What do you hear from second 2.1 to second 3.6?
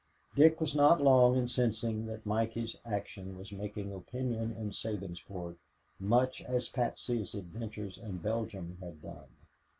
Mikey's action was